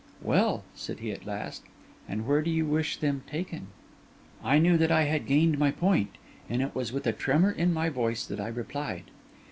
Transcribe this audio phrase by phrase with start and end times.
[0.23, 1.61] 'Well,' said he at last,
[2.09, 3.67] 'and where do you wish them taken?'
[4.43, 6.17] I knew that I had gained my point;
[6.49, 9.11] and it was with a tremor in my voice that I replied.